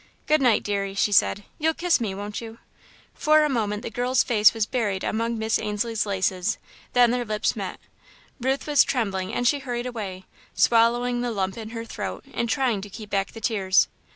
"Good 0.25 0.41
night, 0.41 0.63
deary," 0.63 0.95
she 0.95 1.11
said; 1.11 1.43
"you'll 1.59 1.75
kiss 1.75 2.01
me, 2.01 2.15
won't 2.15 2.41
you?" 2.41 2.57
For 3.13 3.43
a 3.45 3.49
moment 3.49 3.83
the 3.83 3.91
girl's 3.91 4.23
face 4.23 4.51
was 4.51 4.65
buried 4.65 5.03
among 5.03 5.37
Miss 5.37 5.59
Ainslie's 5.59 6.07
laces, 6.07 6.57
then 6.93 7.11
their 7.11 7.23
lips 7.23 7.55
met. 7.55 7.79
Ruth 8.39 8.65
was 8.65 8.83
trembling 8.83 9.31
and 9.31 9.47
she 9.47 9.59
hurried 9.59 9.85
away, 9.85 10.25
swallowing 10.55 11.21
the 11.21 11.29
lump 11.29 11.55
in 11.55 11.69
her 11.69 11.85
throat 11.85 12.25
and 12.33 12.49
trying 12.49 12.81
to 12.81 12.89
keep 12.89 13.11
back 13.11 13.33
the 13.33 13.41
tears. 13.41 13.89